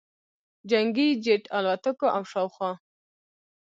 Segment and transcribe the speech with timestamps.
[0.69, 2.71] جنګي جټ الوتکو او شاوخوا